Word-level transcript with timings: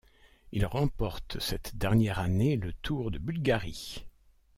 Il 0.51 0.65
remporte 0.65 1.39
cette 1.39 1.75
dernière 1.77 2.17
année 2.17 2.55
le 2.55 2.73
Tour 2.73 3.11
de 3.11 3.19
Bulgarie. 3.19 4.07